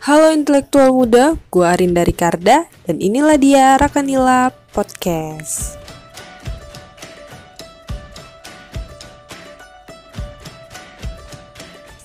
[0.00, 5.76] Halo intelektual muda, gue Arinda Ricarda dan inilah dia Rakanila Podcast.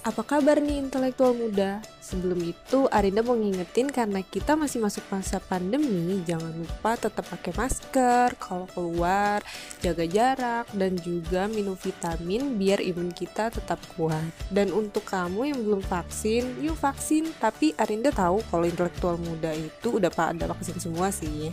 [0.03, 1.79] Apa kabar nih intelektual muda?
[2.05, 7.49] Sebelum itu, Arinda mau ngingetin karena kita masih masuk masa pandemi, jangan lupa tetap pakai
[7.57, 9.41] masker kalau keluar,
[9.81, 14.21] jaga jarak, dan juga minum vitamin biar imun kita tetap kuat.
[14.53, 17.33] Dan untuk kamu yang belum vaksin, yuk vaksin.
[17.41, 21.49] Tapi Arinda tahu kalau intelektual muda itu udah pada vaksin semua sih.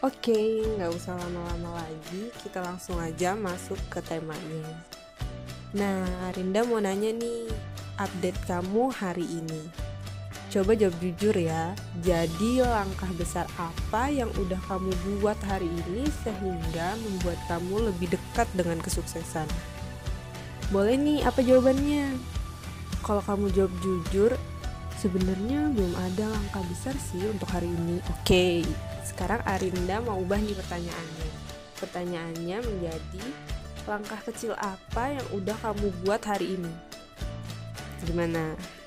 [0.00, 4.64] Oke, nggak usah lama-lama lagi, kita langsung aja masuk ke temanya.
[5.76, 7.52] Nah, Arinda mau nanya nih,
[8.00, 9.89] update kamu hari ini.
[10.50, 11.78] Coba jawab jujur ya.
[12.02, 14.90] Jadi langkah besar apa yang udah kamu
[15.22, 19.46] buat hari ini sehingga membuat kamu lebih dekat dengan kesuksesan?
[20.74, 22.18] Boleh nih, apa jawabannya?
[23.06, 24.34] Kalau kamu jawab jujur,
[24.98, 28.02] sebenarnya belum ada langkah besar sih untuk hari ini.
[28.10, 28.66] Oke,
[29.06, 31.30] sekarang Arinda mau ubah nih pertanyaannya.
[31.78, 33.24] Pertanyaannya menjadi
[33.86, 36.72] langkah kecil apa yang udah kamu buat hari ini?
[38.02, 38.79] Gimana?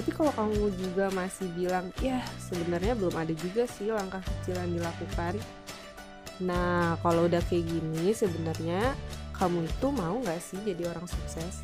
[0.00, 4.80] Tapi kalau kamu juga masih bilang ya sebenarnya belum ada juga sih langkah kecil yang
[4.80, 5.36] dilakukan.
[6.40, 8.96] Nah kalau udah kayak gini sebenarnya
[9.36, 11.60] kamu itu mau nggak sih jadi orang sukses?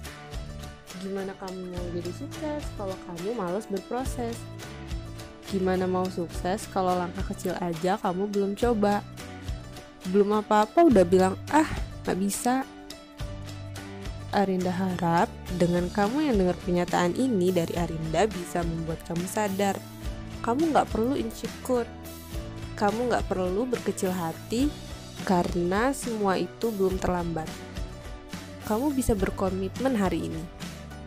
[1.01, 4.37] Gimana kamu mau jadi sukses kalau kamu males berproses?
[5.49, 9.01] Gimana mau sukses kalau langkah kecil aja kamu belum coba?
[10.13, 11.73] Belum apa-apa udah bilang ah
[12.05, 12.69] nggak bisa
[14.37, 19.81] Arinda harap dengan kamu yang dengar pernyataan ini dari Arinda bisa membuat kamu sadar.
[20.45, 21.89] Kamu nggak perlu insecure.
[22.77, 24.69] Kamu nggak perlu berkecil hati
[25.25, 27.49] karena semua itu belum terlambat.
[28.69, 30.45] Kamu bisa berkomitmen hari ini.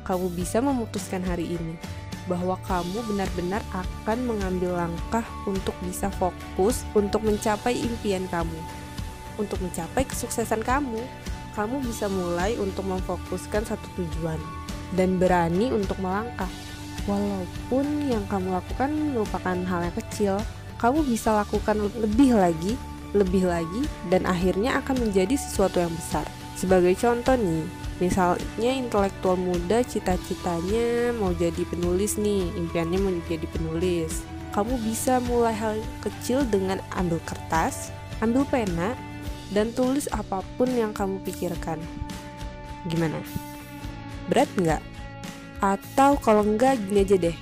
[0.09, 1.77] Kamu bisa memutuskan hari ini
[2.25, 8.57] bahwa kamu benar-benar akan mengambil langkah untuk bisa fokus untuk mencapai impian kamu,
[9.37, 11.05] untuk mencapai kesuksesan kamu
[11.59, 14.39] kamu bisa mulai untuk memfokuskan satu tujuan
[14.95, 16.47] dan berani untuk melangkah.
[17.03, 20.35] Walaupun yang kamu lakukan merupakan hal yang kecil,
[20.79, 22.79] kamu bisa lakukan lebih lagi,
[23.11, 26.23] lebih lagi, dan akhirnya akan menjadi sesuatu yang besar.
[26.55, 27.67] Sebagai contoh nih,
[27.99, 34.23] misalnya intelektual muda cita-citanya mau jadi penulis nih, impiannya mau jadi penulis.
[34.55, 37.91] Kamu bisa mulai hal kecil dengan ambil kertas,
[38.23, 38.95] ambil pena,
[39.49, 41.81] dan tulis apa pun yang kamu pikirkan.
[42.85, 43.19] Gimana?
[44.29, 44.81] Berat nggak?
[45.59, 47.37] Atau kalau enggak gini aja deh,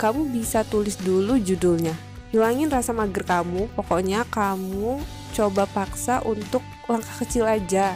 [0.00, 1.94] kamu bisa tulis dulu judulnya.
[2.32, 4.98] Hilangin rasa mager kamu, pokoknya kamu
[5.36, 7.94] coba paksa untuk langkah kecil aja.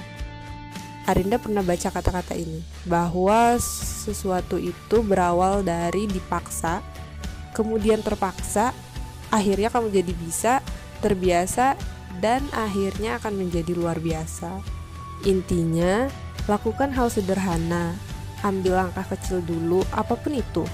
[1.07, 6.83] Arinda pernah baca kata-kata ini, bahwa sesuatu itu berawal dari dipaksa,
[7.55, 8.75] kemudian terpaksa,
[9.31, 10.53] akhirnya kamu jadi bisa,
[11.01, 11.79] terbiasa,
[12.21, 14.61] dan akhirnya akan menjadi luar biasa.
[15.25, 16.09] Intinya,
[16.47, 17.97] lakukan hal sederhana,
[18.45, 20.65] ambil langkah kecil dulu, apa pun itu.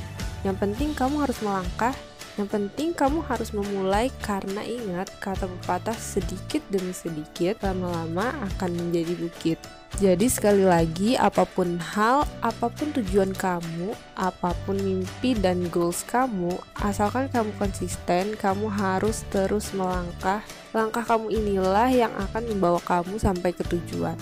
[0.43, 1.95] Yang penting kamu harus melangkah,
[2.41, 9.13] yang penting kamu harus memulai karena ingat kata pepatah sedikit demi sedikit lama-lama akan menjadi
[9.21, 9.59] bukit.
[10.01, 16.01] Jadi sekali lagi, apa pun hal, apa pun tujuan kamu, apa pun mimpi dan goals
[16.09, 20.41] kamu, asalkan kamu konsisten, kamu harus terus melangkah.
[20.73, 24.17] Langkah kamu inilah yang akan membawa kamu sampai ke tujuan.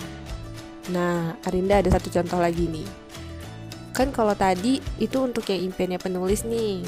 [0.91, 2.87] Nah, Arinda ada satu contoh lagi nih.
[3.95, 6.83] Kan kalau tadi itu untuk yang impiannya penulis nih.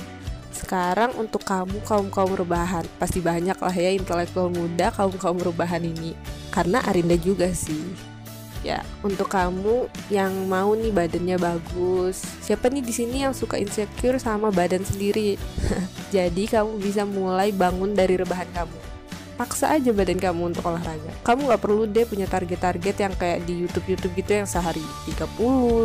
[0.63, 6.15] Sekarang untuk kamu kaum-kaum rebahan, pasti banyak lah ya intelektual muda kaum-kaum rebahan ini.
[6.55, 7.83] Karena Arinda juga sih.
[8.63, 12.23] Ya untuk kamu yang mau nih badannya bagus.
[12.39, 15.35] Siapa nih di sini yang suka insecure sama badan sendiri?
[16.15, 18.79] Jadi kamu bisa mulai bangun dari rebahan kamu.
[19.35, 21.11] Paksa aja badan kamu untuk olahraga.
[21.27, 25.27] Kamu nggak perlu deh punya target-target yang kayak di YouTube YouTube gitu yang sehari 30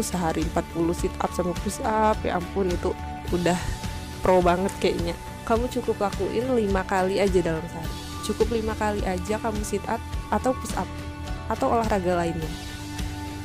[0.07, 2.15] sehari 40 sit up sama push up.
[2.23, 2.95] Ya ampun itu
[3.35, 3.59] udah
[4.21, 5.15] pro banget kayaknya
[5.49, 7.95] kamu cukup lakuin lima kali aja dalam sehari
[8.27, 10.89] cukup lima kali aja kamu sit up atau push up
[11.49, 12.69] atau olahraga lainnya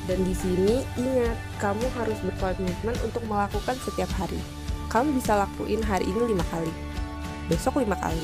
[0.04, 4.40] dan di sini ingat, kamu harus berkomitmen untuk melakukan setiap hari.
[4.92, 6.70] Kamu bisa lakuin hari ini lima kali,
[7.48, 8.22] besok lima kali,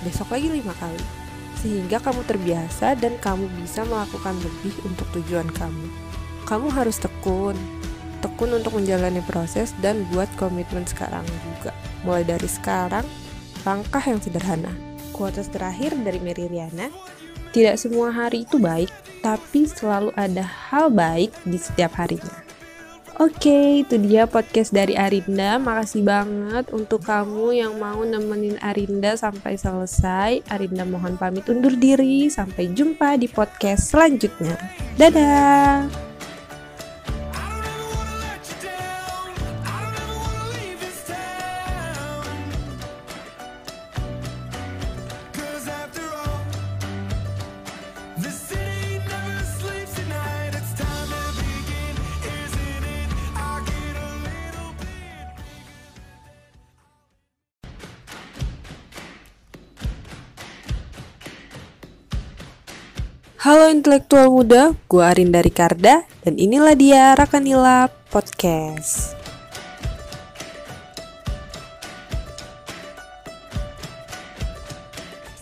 [0.00, 1.04] besok lagi lima kali,
[1.60, 5.86] sehingga kamu terbiasa dan kamu bisa melakukan lebih untuk tujuan kamu.
[6.48, 7.54] Kamu harus tekun,
[8.20, 11.72] tekun untuk menjalani proses dan buat komitmen sekarang juga.
[12.04, 13.04] Mulai dari sekarang,
[13.64, 14.72] langkah yang sederhana.
[15.12, 16.88] Kuotas terakhir dari Mary Riana,
[17.50, 18.88] tidak semua hari itu baik,
[19.20, 22.50] tapi selalu ada hal baik di setiap harinya.
[23.20, 25.60] Oke, itu dia podcast dari Arinda.
[25.60, 30.40] Makasih banget untuk kamu yang mau nemenin Arinda sampai selesai.
[30.48, 32.32] Arinda mohon pamit undur diri.
[32.32, 34.56] Sampai jumpa di podcast selanjutnya.
[34.96, 36.09] Dadah.
[63.40, 69.16] Halo intelektual muda, gue Arinda Ricarda dan inilah dia Rakanila Podcast.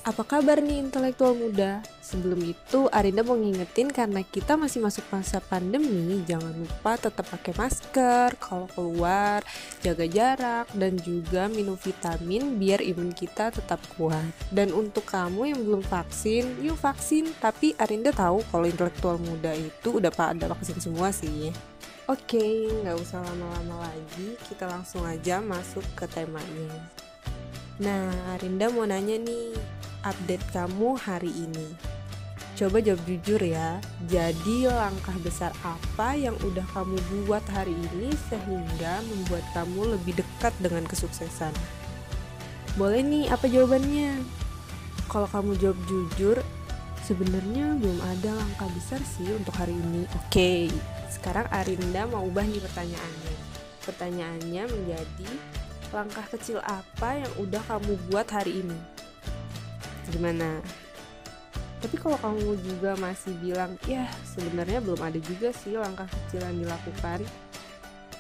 [0.06, 1.82] Apa kabar nih intelektual muda?
[2.08, 7.52] Sebelum itu, Arinda mau ngingetin karena kita masih masuk masa pandemi, jangan lupa tetap pakai
[7.52, 9.44] masker kalau keluar,
[9.84, 14.24] jaga jarak, dan juga minum vitamin biar imun kita tetap kuat.
[14.48, 17.28] Dan untuk kamu yang belum vaksin, yuk vaksin.
[17.36, 21.52] Tapi Arinda tahu kalau intelektual muda itu udah pada vaksin semua sih.
[22.08, 26.72] Oke, nggak usah lama-lama lagi, kita langsung aja masuk ke temanya.
[27.84, 29.52] Nah, Arinda mau nanya nih,
[30.08, 31.87] update kamu hari ini.
[32.58, 33.78] Coba jawab jujur ya.
[34.10, 40.50] Jadi langkah besar apa yang udah kamu buat hari ini sehingga membuat kamu lebih dekat
[40.58, 41.54] dengan kesuksesan?
[42.74, 44.18] Boleh nih, apa jawabannya?
[45.06, 46.42] Kalau kamu jawab jujur,
[47.06, 50.10] sebenarnya belum ada langkah besar sih untuk hari ini.
[50.26, 50.66] Oke,
[51.14, 53.34] sekarang Arinda mau ubah nih pertanyaannya.
[53.86, 55.30] Pertanyaannya menjadi
[55.94, 58.78] langkah kecil apa yang udah kamu buat hari ini?
[60.10, 60.58] Gimana?
[61.88, 64.04] Tapi kalau kamu juga masih bilang ya
[64.36, 67.24] sebenarnya belum ada juga sih langkah kecil yang dilakukan.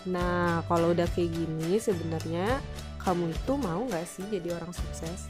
[0.08, 2.64] Nah kalau udah kayak gini sebenarnya
[3.04, 5.28] kamu itu mau nggak sih jadi orang sukses?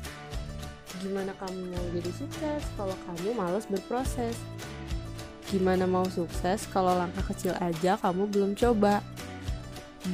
[1.02, 4.38] Gimana kamu mau jadi sukses kalau kamu males berproses?
[5.50, 9.02] Gimana mau sukses kalau langkah kecil aja kamu belum coba?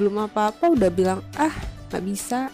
[0.01, 1.53] Belum apa-apa udah bilang ah
[1.93, 2.49] nggak bisa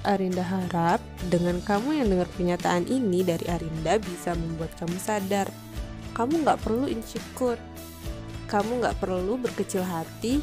[0.00, 0.96] Arinda harap
[1.28, 5.52] dengan kamu yang dengar pernyataan ini dari Arinda bisa membuat kamu sadar.
[6.16, 7.60] Kamu nggak perlu insecure.
[8.48, 10.40] Kamu nggak perlu berkecil hati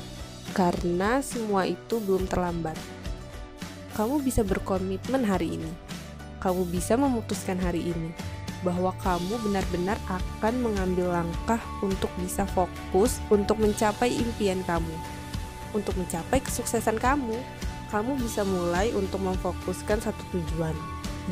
[0.54, 2.78] karena semua itu belum terlambat.
[3.98, 5.72] Kamu bisa berkomitmen hari ini.
[6.38, 8.14] Kamu bisa memutuskan hari ini
[8.62, 14.94] bahwa kamu benar-benar akan mengambil langkah untuk bisa fokus untuk mencapai impian kamu,
[15.74, 17.42] untuk mencapai kesuksesan kamu
[17.88, 20.76] kamu bisa mulai untuk memfokuskan satu tujuan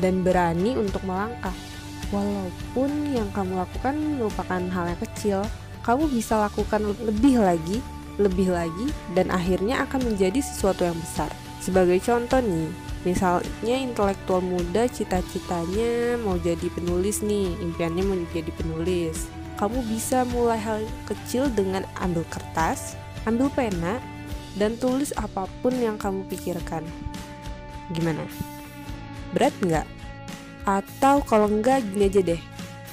[0.00, 1.54] dan berani untuk melangkah.
[2.14, 5.40] Walaupun yang kamu lakukan merupakan hal yang kecil,
[5.82, 7.78] kamu bisa lakukan lebih lagi,
[8.18, 8.86] lebih lagi,
[9.18, 11.30] dan akhirnya akan menjadi sesuatu yang besar.
[11.58, 12.70] Sebagai contoh nih,
[13.02, 19.26] misalnya intelektual muda cita-citanya mau jadi penulis nih, impiannya mau jadi penulis.
[19.56, 22.94] Kamu bisa mulai hal kecil dengan ambil kertas,
[23.26, 23.98] ambil pena,
[24.56, 26.82] dan tulis apa pun yang kamu pikirkan.
[27.92, 28.24] Gimana?
[29.36, 29.86] Berat nggak?
[30.66, 32.42] Atau kalau enggak gini aja deh,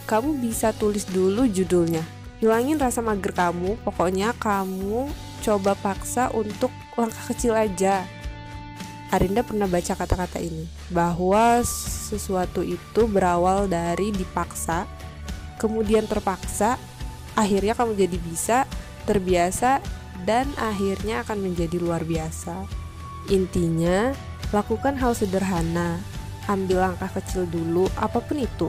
[0.06, 2.04] kamu bisa tulis dulu judulnya.
[2.38, 5.07] Hilangin rasa mager kamu, pokoknya kamu
[5.42, 8.04] coba paksa untuk langkah kecil aja.
[9.09, 11.61] Arinda pernah baca kata-kata ini, bahwa
[12.09, 14.90] sesuatu itu berawal dari dipaksa,
[15.61, 16.81] kemudian terpaksa,
[17.37, 18.57] akhirnya kamu jadi bisa,
[19.06, 19.80] terbiasa,
[20.23, 22.68] dan akhirnya akan menjadi luar biasa.
[23.31, 24.11] Intinya,
[24.51, 25.99] lakukan hal sederhana,
[26.51, 28.68] ambil langkah kecil dulu, apa pun itu.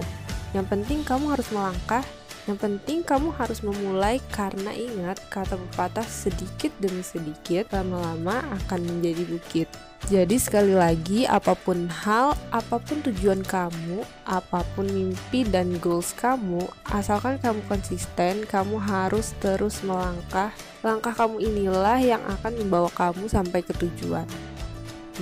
[0.55, 2.07] Yang penting kamu harus melangkah
[2.45, 9.25] yang penting kamu harus memulai karena ingat kata pepatah sedikit demi sedikit lama-lama akan menjadi
[9.25, 9.69] bukit.
[10.05, 16.13] Jadi sekali lagi apa pun hal, apa pun tujuan kamu, apa pun mimpi dan goals
[16.13, 16.61] kamu,
[16.93, 20.53] asalkan kamu konsisten, kamu harus terus melangkah.
[20.85, 24.29] Langkah kamu inilah yang akan membawa kamu sampai ke tujuan.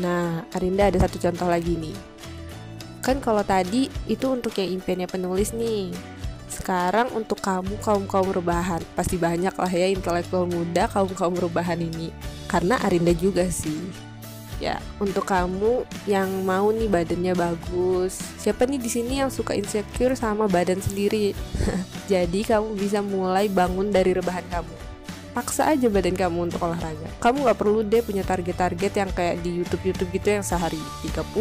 [0.02, 1.94] Nah, Arinda ada satu contoh lagi nih.
[3.06, 5.94] Kan kalau tadi itu untuk yang impiannya penulis nih
[6.52, 11.80] sekarang untuk kamu kaum kaum rebahan pasti banyak lah ya intelektual muda kaum kaum rebahan
[11.80, 12.12] ini.
[12.44, 13.80] Karena Arinda juga sih.
[14.61, 18.21] Ya untuk kamu yang mau nih badannya bagus.
[18.37, 21.32] Siapa nih di sini yang suka insecure sama badan sendiri?
[22.12, 24.76] Jadi kamu bisa mulai bangun dari rebahan kamu.
[25.32, 27.09] Paksa aja badan kamu untuk olahraga.
[27.16, 30.76] Kamu nggak perlu deh punya target-target yang kayak di YouTube YouTube gitu yang sehari
[31.09, 31.32] 30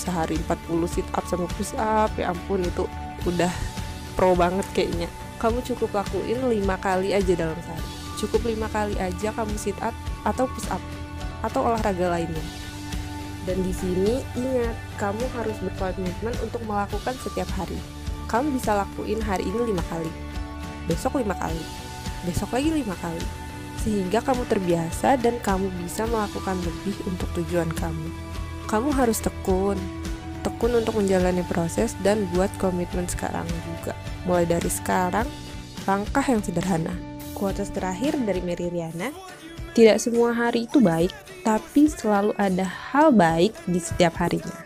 [0.00, 2.88] sehari 40 sit up sama push up ya ampun itu
[3.28, 3.52] udah
[4.14, 5.10] pro banget kayaknya
[5.42, 9.92] kamu cukup lakuin lima kali aja dalam sehari Cukup lima kali aja kamu sit up
[10.22, 10.80] atau push up
[11.42, 12.40] atau olahraga lainnya.
[13.44, 17.76] Dan di sini ingat, kamu harus berkomitmen untuk melakukan setiap hari.
[18.24, 20.08] Kamu bisa lakuin hari ini lima kali,
[20.88, 21.60] besok lima kali,
[22.24, 23.20] besok lagi lima kali,
[23.84, 28.08] sehingga kamu terbiasa dan kamu bisa melakukan lebih untuk tujuan kamu.
[28.64, 29.76] Kamu harus tekun,
[30.44, 33.96] tekun untuk menjalani proses dan buat komitmen sekarang juga.
[34.28, 35.26] Mulai dari sekarang,
[35.88, 36.92] langkah yang sederhana.
[37.34, 39.10] Kuotas terakhir dari Mary Riana,
[39.74, 41.10] tidak semua hari itu baik,
[41.42, 44.64] tapi selalu ada hal baik di setiap harinya.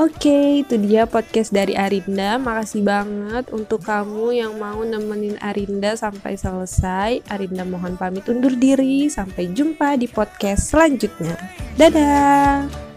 [0.00, 2.40] Oke, itu dia podcast dari Arinda.
[2.40, 7.20] Makasih banget untuk kamu yang mau nemenin Arinda sampai selesai.
[7.28, 9.12] Arinda mohon pamit undur diri.
[9.12, 11.36] Sampai jumpa di podcast selanjutnya.
[11.76, 12.91] Dadah!